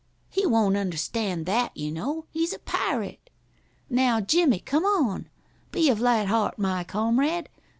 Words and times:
"He 0.31 0.47
won't 0.47 0.77
understand 0.77 1.45
that, 1.45 1.77
you 1.77 1.91
know. 1.91 2.25
He's 2.31 2.53
a 2.53 2.57
pirate. 2.57 3.29
Now, 3.87 4.19
Jimmie, 4.19 4.61
come 4.61 4.83
on. 4.83 5.29
Be 5.71 5.91
of 5.91 5.99
light 6.01 6.25
heart, 6.27 6.57
my 6.57 6.83
comrade. 6.83 7.49